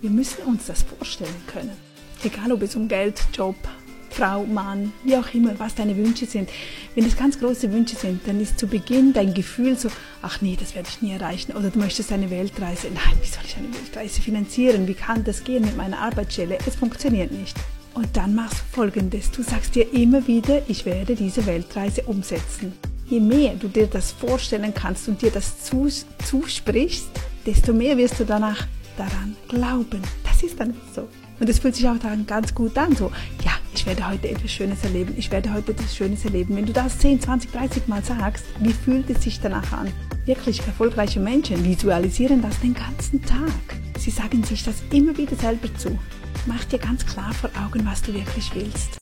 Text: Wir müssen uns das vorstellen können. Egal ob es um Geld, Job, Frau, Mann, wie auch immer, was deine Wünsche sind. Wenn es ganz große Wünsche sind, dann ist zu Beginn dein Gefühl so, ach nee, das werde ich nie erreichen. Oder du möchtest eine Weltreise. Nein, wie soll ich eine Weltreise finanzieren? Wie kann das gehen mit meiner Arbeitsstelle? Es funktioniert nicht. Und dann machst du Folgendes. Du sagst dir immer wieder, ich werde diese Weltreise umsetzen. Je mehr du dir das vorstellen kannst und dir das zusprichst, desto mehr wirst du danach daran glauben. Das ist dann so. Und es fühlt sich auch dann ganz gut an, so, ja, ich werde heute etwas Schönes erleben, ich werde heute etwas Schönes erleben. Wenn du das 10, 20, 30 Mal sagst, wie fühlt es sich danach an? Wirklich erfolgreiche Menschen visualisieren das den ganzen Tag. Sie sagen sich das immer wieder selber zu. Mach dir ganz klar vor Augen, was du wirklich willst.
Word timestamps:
Wir 0.00 0.10
müssen 0.10 0.44
uns 0.44 0.66
das 0.66 0.82
vorstellen 0.82 1.42
können. 1.46 1.72
Egal 2.24 2.52
ob 2.52 2.62
es 2.62 2.74
um 2.74 2.88
Geld, 2.88 3.20
Job, 3.34 3.56
Frau, 4.08 4.44
Mann, 4.44 4.92
wie 5.04 5.14
auch 5.16 5.32
immer, 5.34 5.58
was 5.58 5.74
deine 5.74 5.94
Wünsche 5.96 6.24
sind. 6.24 6.48
Wenn 6.94 7.04
es 7.04 7.16
ganz 7.16 7.38
große 7.38 7.70
Wünsche 7.70 7.96
sind, 7.96 8.26
dann 8.26 8.40
ist 8.40 8.58
zu 8.58 8.66
Beginn 8.66 9.12
dein 9.12 9.34
Gefühl 9.34 9.76
so, 9.78 9.90
ach 10.22 10.40
nee, 10.40 10.56
das 10.58 10.74
werde 10.74 10.88
ich 10.88 11.02
nie 11.02 11.12
erreichen. 11.12 11.52
Oder 11.52 11.68
du 11.68 11.78
möchtest 11.78 12.12
eine 12.12 12.30
Weltreise. 12.30 12.88
Nein, 12.88 13.18
wie 13.20 13.28
soll 13.28 13.44
ich 13.46 13.56
eine 13.56 13.72
Weltreise 13.74 14.22
finanzieren? 14.22 14.88
Wie 14.88 14.94
kann 14.94 15.22
das 15.22 15.44
gehen 15.44 15.66
mit 15.66 15.76
meiner 15.76 15.98
Arbeitsstelle? 15.98 16.56
Es 16.66 16.76
funktioniert 16.76 17.30
nicht. 17.30 17.56
Und 17.92 18.16
dann 18.16 18.34
machst 18.34 18.60
du 18.60 18.76
Folgendes. 18.76 19.30
Du 19.30 19.42
sagst 19.42 19.74
dir 19.74 19.92
immer 19.92 20.26
wieder, 20.26 20.62
ich 20.66 20.86
werde 20.86 21.14
diese 21.14 21.44
Weltreise 21.44 22.02
umsetzen. 22.04 22.72
Je 23.06 23.20
mehr 23.20 23.54
du 23.54 23.68
dir 23.68 23.86
das 23.86 24.12
vorstellen 24.12 24.72
kannst 24.72 25.08
und 25.08 25.20
dir 25.20 25.30
das 25.30 25.56
zusprichst, 25.60 27.08
desto 27.44 27.74
mehr 27.74 27.98
wirst 27.98 28.18
du 28.18 28.24
danach 28.24 28.66
daran 29.00 29.36
glauben. 29.48 30.02
Das 30.24 30.42
ist 30.42 30.60
dann 30.60 30.74
so. 30.94 31.08
Und 31.40 31.48
es 31.48 31.58
fühlt 31.58 31.74
sich 31.74 31.88
auch 31.88 31.98
dann 31.98 32.26
ganz 32.26 32.54
gut 32.54 32.76
an, 32.76 32.94
so, 32.94 33.10
ja, 33.42 33.52
ich 33.74 33.86
werde 33.86 34.06
heute 34.06 34.28
etwas 34.28 34.52
Schönes 34.52 34.84
erleben, 34.84 35.14
ich 35.16 35.30
werde 35.30 35.52
heute 35.52 35.72
etwas 35.72 35.96
Schönes 35.96 36.24
erleben. 36.24 36.54
Wenn 36.54 36.66
du 36.66 36.72
das 36.72 36.98
10, 36.98 37.20
20, 37.20 37.50
30 37.52 37.88
Mal 37.88 38.04
sagst, 38.04 38.44
wie 38.58 38.72
fühlt 38.72 39.08
es 39.08 39.22
sich 39.22 39.40
danach 39.40 39.72
an? 39.72 39.90
Wirklich 40.26 40.60
erfolgreiche 40.60 41.18
Menschen 41.18 41.64
visualisieren 41.64 42.42
das 42.42 42.60
den 42.60 42.74
ganzen 42.74 43.22
Tag. 43.22 43.80
Sie 43.98 44.10
sagen 44.10 44.44
sich 44.44 44.64
das 44.64 44.82
immer 44.92 45.16
wieder 45.16 45.36
selber 45.36 45.74
zu. 45.76 45.98
Mach 46.46 46.64
dir 46.64 46.78
ganz 46.78 47.06
klar 47.06 47.32
vor 47.32 47.50
Augen, 47.64 47.86
was 47.86 48.02
du 48.02 48.12
wirklich 48.12 48.50
willst. 48.54 48.98